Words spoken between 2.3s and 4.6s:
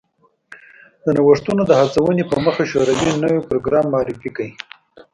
په موخه شوروي نوی پروګرام معرفي کړ